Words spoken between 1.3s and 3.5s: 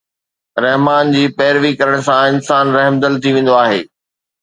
پيروي ڪرڻ سان انسان رحمدل ٿي